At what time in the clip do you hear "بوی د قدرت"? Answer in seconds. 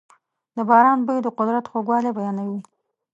1.05-1.65